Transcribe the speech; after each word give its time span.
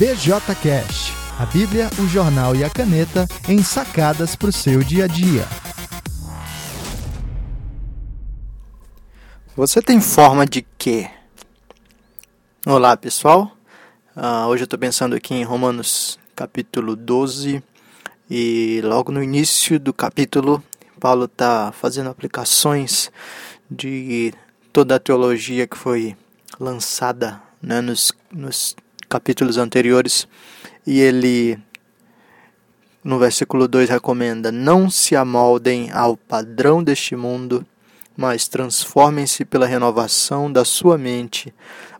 BJCast, 0.00 1.12
a 1.38 1.44
Bíblia, 1.44 1.90
o 2.02 2.08
jornal 2.08 2.56
e 2.56 2.64
a 2.64 2.70
caneta 2.70 3.28
em 3.46 3.62
sacadas 3.62 4.34
para 4.34 4.48
o 4.48 4.52
seu 4.52 4.82
dia 4.82 5.04
a 5.04 5.06
dia. 5.06 5.44
Você 9.54 9.82
tem 9.82 10.00
forma 10.00 10.46
de 10.46 10.66
quê? 10.78 11.10
Olá 12.64 12.96
pessoal, 12.96 13.54
uh, 14.16 14.46
hoje 14.46 14.62
eu 14.62 14.64
estou 14.64 14.78
pensando 14.78 15.14
aqui 15.14 15.34
em 15.34 15.44
Romanos 15.44 16.18
capítulo 16.34 16.96
12 16.96 17.62
e 18.30 18.80
logo 18.82 19.12
no 19.12 19.22
início 19.22 19.78
do 19.78 19.92
capítulo 19.92 20.64
Paulo 20.98 21.26
está 21.26 21.72
fazendo 21.72 22.08
aplicações 22.08 23.12
de 23.70 24.32
toda 24.72 24.94
a 24.94 24.98
teologia 24.98 25.66
que 25.66 25.76
foi 25.76 26.16
lançada 26.58 27.42
né, 27.60 27.82
nos, 27.82 28.14
nos 28.32 28.74
capítulos 29.10 29.58
anteriores 29.58 30.28
e 30.86 31.00
ele 31.00 31.58
no 33.02 33.18
versículo 33.18 33.66
2 33.66 33.90
recomenda: 33.90 34.52
Não 34.52 34.88
se 34.88 35.16
amoldem 35.16 35.90
ao 35.92 36.16
padrão 36.16 36.82
deste 36.82 37.16
mundo, 37.16 37.66
mas 38.16 38.46
transformem-se 38.46 39.44
pela 39.44 39.66
renovação 39.66 40.50
da 40.50 40.64
sua 40.64 40.96
mente, 40.96 41.52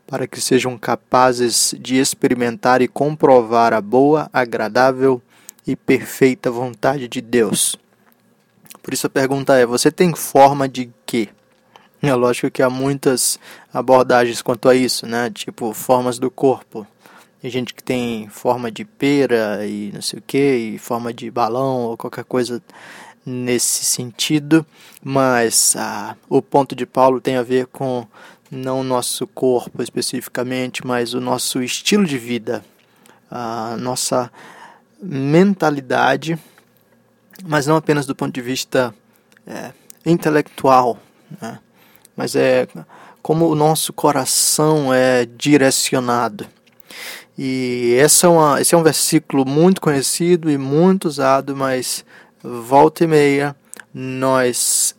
para 0.07 0.25
que 0.25 0.39
sejam 0.39 0.77
capazes 0.77 1.75
de 1.79 1.97
experimentar 1.97 2.81
e 2.81 2.87
comprovar 2.87 3.73
a 3.73 3.81
boa, 3.81 4.29
agradável 4.31 5.21
e 5.67 5.75
perfeita 5.75 6.49
vontade 6.49 7.07
de 7.07 7.19
Deus. 7.21 7.75
Por 8.81 8.93
isso 8.93 9.07
a 9.07 9.09
pergunta 9.09 9.57
é: 9.57 9.65
você 9.65 9.91
tem 9.91 10.15
forma 10.15 10.69
de 10.69 10.89
quê? 11.05 11.29
É 12.01 12.15
lógico 12.15 12.49
que 12.49 12.63
há 12.63 12.69
muitas 12.69 13.39
abordagens 13.71 14.41
quanto 14.41 14.67
a 14.67 14.73
isso, 14.73 15.05
né? 15.05 15.29
Tipo, 15.29 15.71
formas 15.71 16.17
do 16.17 16.31
corpo. 16.31 16.85
Tem 17.41 17.49
gente 17.49 17.73
que 17.73 17.83
tem 17.83 18.27
forma 18.29 18.71
de 18.71 18.85
pera 18.85 19.65
e 19.65 19.91
não 19.93 20.01
sei 20.01 20.19
o 20.19 20.23
que, 20.25 20.55
e 20.55 20.77
forma 20.77 21.13
de 21.13 21.29
balão 21.31 21.85
ou 21.85 21.97
qualquer 21.97 22.23
coisa 22.23 22.61
nesse 23.25 23.83
sentido, 23.83 24.65
mas 25.03 25.75
ah, 25.77 26.15
o 26.29 26.41
ponto 26.41 26.75
de 26.75 26.85
Paulo 26.85 27.21
tem 27.21 27.35
a 27.35 27.43
ver 27.43 27.67
com 27.67 28.05
não 28.49 28.81
o 28.81 28.83
nosso 28.83 29.25
corpo 29.27 29.81
especificamente, 29.81 30.85
mas 30.85 31.13
o 31.13 31.21
nosso 31.21 31.61
estilo 31.63 32.05
de 32.05 32.17
vida, 32.17 32.63
a 33.29 33.75
nossa 33.77 34.31
mentalidade 35.01 36.37
mas 37.43 37.67
não 37.67 37.75
apenas 37.75 38.05
do 38.05 38.15
ponto 38.15 38.33
de 38.33 38.41
vista 38.41 38.93
é, 39.45 39.71
intelectual, 40.05 40.97
né? 41.41 41.59
mas 42.15 42.35
é 42.35 42.67
como 43.21 43.47
o 43.49 43.55
nosso 43.55 43.93
coração 43.93 44.93
é 44.93 45.25
direcionado. 45.25 46.47
E 47.37 47.95
essa 47.99 48.27
é 48.27 48.29
uma, 48.29 48.61
esse 48.61 48.75
é 48.75 48.77
um 48.77 48.83
versículo 48.83 49.45
muito 49.45 49.81
conhecido 49.81 50.49
e 50.49 50.57
muito 50.57 51.05
usado, 51.05 51.55
mas 51.55 52.05
volta 52.43 53.03
e 53.03 53.07
meia 53.07 53.55
nós 53.93 54.95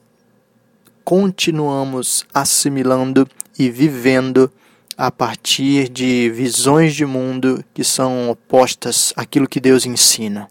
continuamos 1.05 2.25
assimilando 2.33 3.28
e 3.58 3.70
vivendo 3.70 4.50
a 4.97 5.10
partir 5.10 5.88
de 5.88 6.30
visões 6.30 6.94
de 6.94 7.05
mundo 7.05 7.64
que 7.75 7.83
são 7.83 8.30
opostas 8.30 9.12
àquilo 9.16 9.48
que 9.48 9.60
Deus 9.60 9.86
ensina. 9.86 10.48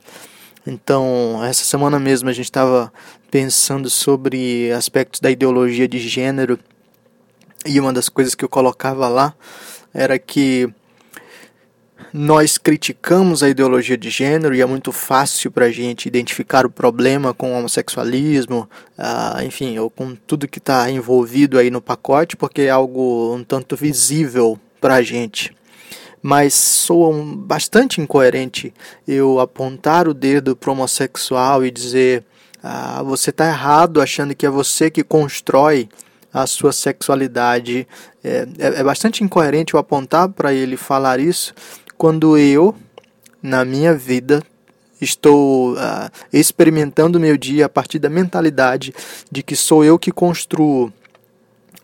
Então, 0.66 1.44
essa 1.44 1.64
semana 1.64 2.00
mesmo 2.00 2.30
a 2.30 2.34
gente 2.34 2.46
estava 2.46 2.92
pensando 3.30 3.90
sobre 3.90 4.72
aspectos 4.72 5.20
da 5.20 5.32
ideologia 5.32 5.88
de 5.88 6.00
gênero 6.00 6.59
e 7.66 7.80
uma 7.80 7.94
das 7.94 8.09
coisas 8.09 8.36
que 8.36 8.44
eu 8.44 8.50
colocava 8.50 9.08
lá 9.08 9.34
era 9.94 10.20
que 10.20 10.72
nós 12.14 12.58
criticamos 12.58 13.42
a 13.42 13.50
ideologia 13.50 13.98
de 13.98 14.09
gênero 14.09 14.54
e 14.54 14.62
é 14.62 14.66
muito 14.66 14.92
fácil 14.92 15.50
para 15.52 15.66
a 15.66 15.72
gente 15.72 16.08
identificar 16.08 16.66
o 16.66 16.70
problema 16.70 17.34
com 17.34 17.53
o 17.53 17.58
homossexualismo, 17.58 18.70
uh, 18.97 19.44
enfim, 19.44 19.78
ou 19.80 19.90
com 19.90 20.16
tudo 20.16 20.47
que 20.47 20.59
está 20.59 20.90
envolvido 20.91 21.58
aí 21.58 21.69
no 21.69 21.81
pacote, 21.81 22.36
porque 22.36 22.63
é 22.63 22.69
algo 22.69 23.34
um 23.36 23.44
tanto 23.44 23.75
visível 23.75 24.59
para 24.80 24.96
a 24.96 25.02
gente 25.02 25.56
mas 26.24 26.53
soa 26.53 27.12
bastante 27.36 28.00
incoerente 28.00 28.72
eu 29.07 29.40
apontar 29.40 30.07
o 30.07 30.13
dedo 30.13 30.56
para 30.56 30.72
homossexual 30.72 31.66
e 31.66 31.72
dizer 31.72 32.24
ah, 32.62 33.02
você 33.02 33.31
está 33.31 33.47
errado 33.47 34.00
achando 34.00 34.36
que 34.36 34.46
é 34.46 34.50
você 34.50 34.91
que 34.91 35.03
constrói 35.03 35.90
a 36.34 36.47
sua 36.47 36.72
sexualidade. 36.72 37.88
É, 38.24 38.47
é, 38.59 38.68
é 38.80 38.84
bastante 38.84 39.24
incoerente 39.24 39.74
eu 39.74 39.80
apontar 39.80 40.30
para 40.30 40.53
ele 40.53 40.78
falar 40.78 41.19
isso 41.19 41.53
quando 42.01 42.35
eu, 42.35 42.73
na 43.44 43.63
minha 43.63 43.94
vida, 43.94 44.41
estou 45.00 45.73
uh, 45.73 46.09
experimentando 46.34 47.19
o 47.19 47.22
meu 47.22 47.38
dia 47.38 47.67
a 47.67 47.69
partir 47.69 48.00
da 48.00 48.09
mentalidade 48.09 48.91
de 49.31 49.44
que 49.44 49.56
sou 49.56 49.85
eu 49.85 50.00
que 50.00 50.12
construo 50.12 50.91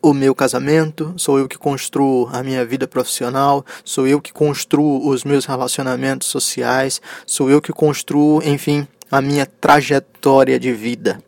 o 0.01 0.15
meu 0.15 0.33
casamento, 0.33 1.13
sou 1.17 1.37
eu 1.37 1.47
que 1.47 1.55
construo 1.55 2.27
a 2.33 2.41
minha 2.41 2.65
vida 2.65 2.87
profissional, 2.87 3.63
sou 3.85 4.07
eu 4.07 4.19
que 4.19 4.33
construo 4.33 5.07
os 5.07 5.23
meus 5.23 5.45
relacionamentos 5.45 6.29
sociais, 6.29 6.99
sou 7.23 7.47
eu 7.47 7.61
que 7.61 7.71
construo, 7.71 8.41
enfim, 8.43 8.87
a 9.11 9.21
minha 9.21 9.45
trajetória 9.45 10.59
de 10.59 10.73
vida. 10.73 11.21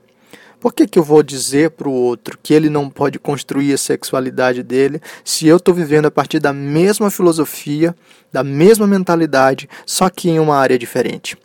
Por 0.59 0.73
que, 0.73 0.85
que 0.85 0.99
eu 0.99 1.03
vou 1.03 1.23
dizer 1.23 1.71
para 1.71 1.87
o 1.87 1.93
outro 1.93 2.37
que 2.41 2.53
ele 2.53 2.69
não 2.69 2.89
pode 2.89 3.17
construir 3.17 3.73
a 3.73 3.77
sexualidade 3.77 4.61
dele 4.61 5.01
se 5.23 5.47
eu 5.47 5.57
estou 5.57 5.73
vivendo 5.73 6.07
a 6.07 6.11
partir 6.11 6.39
da 6.39 6.51
mesma 6.51 7.09
filosofia, 7.09 7.95
da 8.31 8.43
mesma 8.43 8.85
mentalidade, 8.85 9.69
só 9.85 10.09
que 10.09 10.29
em 10.29 10.39
uma 10.39 10.57
área 10.57 10.77
diferente? 10.77 11.37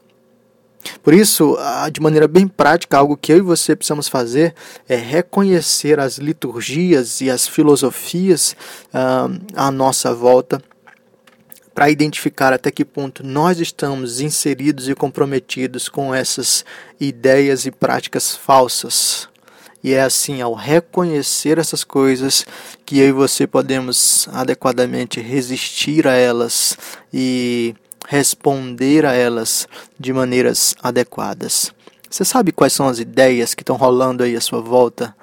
Por 1.03 1.15
isso, 1.15 1.57
de 1.93 2.01
maneira 2.01 2.29
bem 2.29 2.47
prática, 2.47 2.99
algo 2.99 3.17
que 3.17 3.33
eu 3.33 3.39
e 3.39 3.41
você 3.41 3.75
precisamos 3.75 4.09
fazer 4.09 4.55
é 4.89 4.97
reconhecer 4.97 5.99
as 5.99 6.19
liturgias 6.19 7.21
e 7.21 7.31
as 7.31 7.49
filosofias 7.49 8.55
uh, 8.93 9.41
à 9.55 9.71
nossa 9.71 10.13
volta 10.13 10.63
para 11.75 11.91
identificar 11.91 12.53
até 12.53 12.71
que 12.71 12.85
ponto 12.85 13.27
nós 13.27 13.59
estamos 13.59 14.21
inseridos 14.21 14.89
e 14.89 14.95
comprometidos 14.95 15.89
com 15.89 16.15
essas 16.15 16.65
ideias 17.01 17.67
e 17.67 17.71
práticas 17.71 18.37
falsas. 18.37 19.29
E 19.83 19.93
é 19.93 20.01
assim, 20.01 20.41
ao 20.41 20.55
reconhecer 20.55 21.59
essas 21.59 21.85
coisas, 21.85 22.47
que 22.87 22.99
eu 22.99 23.09
e 23.09 23.13
você 23.13 23.47
podemos 23.47 24.27
adequadamente 24.33 25.21
resistir 25.21 26.07
a 26.07 26.13
elas 26.13 26.79
e 27.13 27.75
responder 28.09 29.05
a 29.05 29.13
elas 29.13 29.69
de 29.99 30.13
maneiras 30.13 30.75
adequadas. 30.83 31.71
Você 32.09 32.25
sabe 32.25 32.53
quais 32.53 32.73
são 32.73 32.87
as 32.87 32.99
ideias 32.99 33.55
que 33.55 33.63
estão 33.63 33.77
rolando 33.77 34.23
aí 34.23 34.37
à 34.37 34.41
sua 34.41 34.61
volta? 34.61 35.15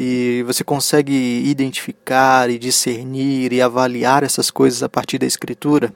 E 0.00 0.44
você 0.44 0.62
consegue 0.62 1.12
identificar 1.44 2.48
e 2.48 2.56
discernir 2.56 3.52
e 3.52 3.60
avaliar 3.60 4.22
essas 4.22 4.48
coisas 4.48 4.80
a 4.80 4.88
partir 4.88 5.18
da 5.18 5.26
Escritura? 5.26 5.92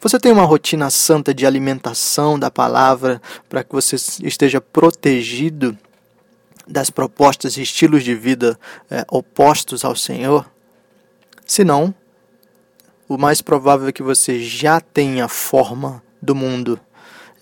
Você 0.00 0.18
tem 0.18 0.32
uma 0.32 0.42
rotina 0.42 0.90
santa 0.90 1.32
de 1.32 1.46
alimentação 1.46 2.36
da 2.36 2.50
palavra 2.50 3.22
para 3.48 3.62
que 3.62 3.72
você 3.72 3.94
esteja 4.26 4.60
protegido 4.60 5.78
das 6.66 6.90
propostas 6.90 7.56
e 7.56 7.62
estilos 7.62 8.02
de 8.02 8.16
vida 8.16 8.58
é, 8.90 9.06
opostos 9.08 9.84
ao 9.84 9.94
Senhor? 9.94 10.44
Se 11.46 11.62
não, 11.62 11.94
o 13.08 13.16
mais 13.16 13.40
provável 13.40 13.86
é 13.86 13.92
que 13.92 14.02
você 14.02 14.40
já 14.40 14.80
tenha 14.80 15.28
forma 15.28 16.02
do 16.20 16.34
mundo. 16.34 16.80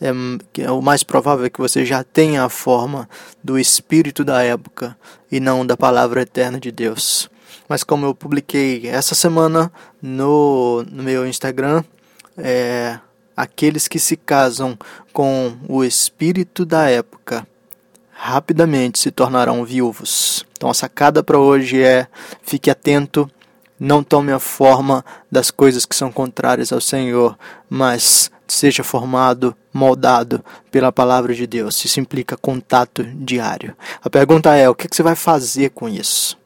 É, 0.01 0.71
o 0.71 0.81
mais 0.81 1.03
provável 1.03 1.45
é 1.45 1.51
que 1.51 1.61
você 1.61 1.85
já 1.85 2.03
tenha 2.03 2.45
a 2.45 2.49
forma 2.49 3.09
do 3.45 3.59
espírito 3.59 4.25
da 4.25 4.43
época 4.43 4.97
e 5.31 5.39
não 5.39 5.67
da 5.67 5.77
palavra 5.77 6.23
eterna 6.23 6.59
de 6.59 6.73
Deus. 6.73 7.29
Mas 7.69 7.85
como 7.85 8.07
eu 8.07 8.15
publiquei 8.15 8.87
essa 8.89 9.15
semana 9.15 9.71
no, 10.01 10.83
no 10.91 11.03
meu 11.03 11.27
Instagram, 11.27 11.85
é, 12.37 12.99
aqueles 13.37 13.87
que 13.87 13.99
se 13.99 14.17
casam 14.17 14.77
com 15.13 15.57
o 15.69 15.85
espírito 15.85 16.65
da 16.65 16.89
época 16.89 17.47
rapidamente 18.11 18.99
se 18.99 19.11
tornarão 19.11 19.65
viúvos. 19.65 20.45
Então 20.53 20.69
a 20.69 20.75
sacada 20.75 21.23
para 21.23 21.39
hoje 21.39 21.83
é 21.83 22.07
fique 22.43 22.71
atento 22.71 23.31
não 23.81 24.03
tome 24.03 24.31
a 24.31 24.39
forma 24.39 25.03
das 25.33 25.51
coisas 25.51 25.87
que 25.87 25.97
são 25.97 26.13
contrárias 26.13 26.71
ao 26.71 26.83
Senhor, 26.83 27.35
mas 27.67 28.31
seja 28.53 28.83
formado, 28.83 29.57
moldado 29.73 30.45
pela 30.71 30.93
palavra 30.93 31.35
de 31.35 31.47
Deus. 31.47 31.85
Isso 31.85 32.01
implica 32.01 32.37
contato 32.37 33.05
diário. 33.05 33.75
A 34.03 34.11
pergunta 34.11 34.55
é: 34.55 34.69
o 34.69 34.75
que 34.75 34.89
você 34.91 35.03
vai 35.03 35.15
fazer 35.15 35.71
com 35.71 35.89
isso? 35.89 36.39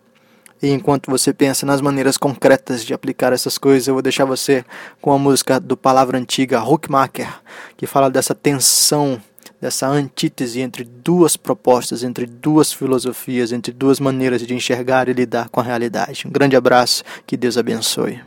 E 0.63 0.71
enquanto 0.71 1.11
você 1.11 1.33
pensa 1.33 1.67
nas 1.67 1.81
maneiras 1.81 2.17
concretas 2.17 2.85
de 2.85 2.95
aplicar 2.95 3.33
essas 3.33 3.59
coisas, 3.59 3.87
eu 3.87 3.95
vou 3.95 4.03
deixar 4.03 4.25
você 4.25 4.65
com 5.01 5.13
a 5.13 5.19
música 5.19 5.61
do 5.61 5.77
Palavra 5.77 6.17
Antiga, 6.17 6.63
Huckmacher, 6.63 7.29
que 7.77 7.87
fala 7.87 8.11
dessa 8.11 8.35
tensão 8.35 9.21
dessa 9.61 9.87
antítese 9.87 10.61
entre 10.61 10.85
duas 10.85 11.39
propostas, 11.39 12.03
entre 12.03 12.27
duas 12.27 12.71
filosofias, 12.71 13.51
entre 13.51 13.73
duas 13.73 13.99
maneiras 13.99 14.47
de 14.47 14.53
enxergar 14.53 15.09
e 15.09 15.15
lidar 15.15 15.49
com 15.49 15.59
a 15.59 15.63
realidade. 15.63 16.27
Um 16.27 16.31
grande 16.31 16.55
abraço, 16.55 17.03
que 17.27 17.35
Deus 17.35 17.57
abençoe. 17.57 18.21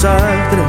Sartre. 0.00 0.64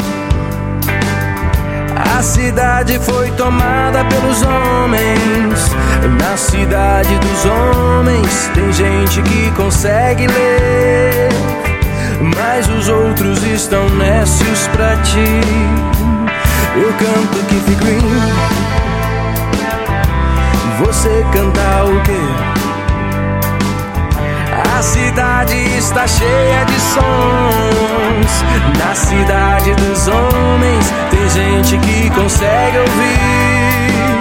A 2.17 2.21
cidade 2.21 2.99
foi 2.99 3.31
tomada 3.31 4.03
pelos 4.03 4.41
homens. 4.41 5.71
Na 6.19 6.35
cidade 6.35 7.17
dos 7.17 7.45
homens 7.45 8.51
tem 8.53 8.73
gente 8.73 9.21
que 9.21 9.49
consegue 9.51 10.27
ler, 10.27 11.29
mas 12.35 12.67
os 12.67 12.89
outros 12.89 13.41
estão 13.43 13.87
nécios 13.91 14.67
pra 14.67 14.97
ti. 14.97 15.39
Eu 16.75 16.91
canto 16.91 17.45
que 17.47 17.55
fico 17.55 17.85
Você 20.83 21.25
canta 21.31 21.85
o 21.85 22.01
quê? 22.03 22.19
A 24.77 24.81
cidade 24.81 25.60
está 25.81 26.07
cheia 26.07 26.63
de 26.65 26.79
sons. 26.79 28.43
Na 28.77 28.93
cidade 28.93 29.73
dos 29.75 30.07
homens 30.07 30.93
tem 31.09 31.29
gente 31.29 31.77
que 31.79 32.09
consegue 32.11 32.77
ouvir, 32.77 34.11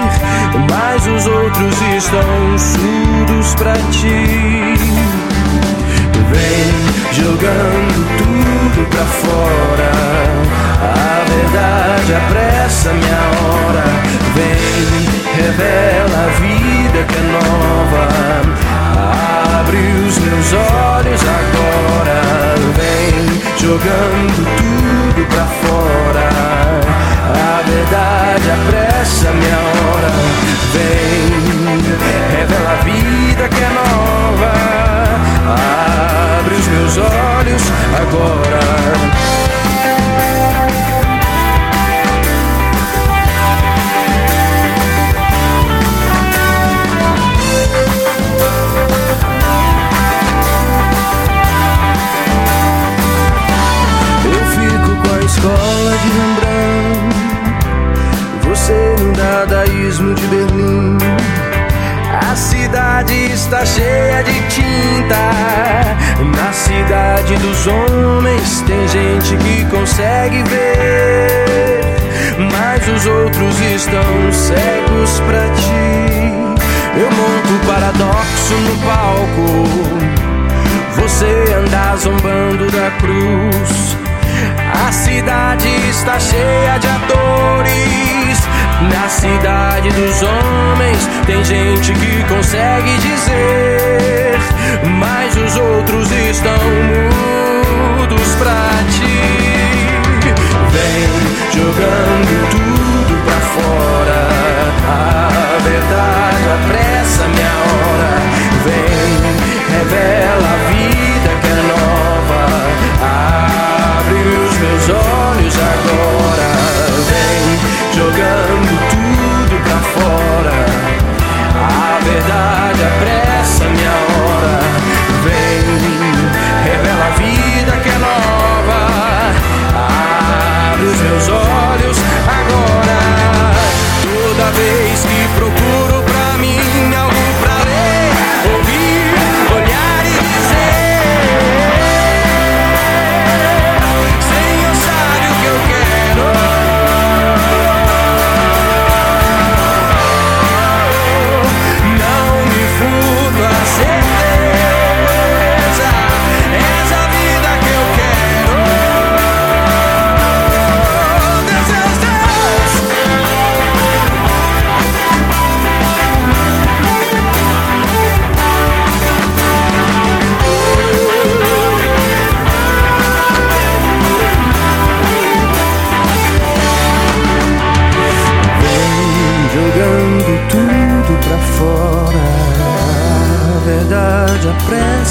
mas 0.70 1.06
os 1.06 1.26
outros 1.26 1.82
estão 1.96 2.58
surdos 2.58 3.54
pra 3.56 3.74
ti. 3.92 4.79
Jogando 23.70 24.44
tudo 24.56 25.26
pra 25.28 25.46
fora. 25.46 25.99
Dadaísmo 59.46 60.14
de 60.14 60.26
Berlim. 60.26 60.98
A 62.30 62.36
cidade 62.36 63.14
está 63.32 63.64
cheia 63.64 64.22
de 64.22 64.34
tinta. 64.48 65.16
Na 66.36 66.52
cidade 66.52 67.36
dos 67.36 67.66
homens 67.66 68.62
tem 68.66 68.86
gente 68.88 69.36
que 69.36 69.64
consegue 69.66 70.42
ver, 70.42 71.96
mas 72.52 72.86
os 72.88 73.06
outros 73.06 73.60
estão 73.60 74.32
cegos 74.32 75.20
pra 75.20 75.48
ti. 75.54 76.10
Eu 76.98 77.10
monto 77.10 77.66
paradoxo 77.66 78.54
no 78.54 78.76
palco. 78.84 79.64
Você 80.96 81.54
anda 81.54 81.96
zombando 81.96 82.70
da 82.70 82.90
cruz. 82.98 83.96
A 84.86 84.92
cidade 84.92 85.68
está 85.88 86.18
cheia 86.20 86.78
de 86.78 86.88
atores. 86.88 88.19
Na 88.88 89.08
cidade 89.08 89.90
dos 89.90 90.22
homens 90.22 91.08
tem 91.26 91.44
gente 91.44 91.92
que 91.92 92.24
consegue 92.24 92.96
dizer, 92.98 94.38
mas 94.98 95.36
os 95.36 95.56
outros 95.56 96.10
estão 96.10 96.58
mudos 97.98 98.34
pra 98.36 98.82
ti. 98.90 99.20
Vem 100.72 101.08
jogando 101.52 102.50
tudo 102.50 102.59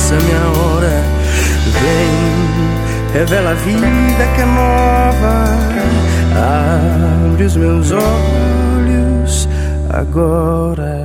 apressa 0.10 0.16
minha 0.26 0.42
hora. 0.60 1.04
Vem, 1.82 2.10
revela 3.14 3.52
a 3.52 3.54
vida 3.54 4.26
que 4.36 4.42
é 4.42 4.46
nova. 4.46 5.46
Abre 7.26 7.44
os 7.44 7.56
meus 7.56 7.92
olhos 7.92 9.48
agora. 9.90 10.99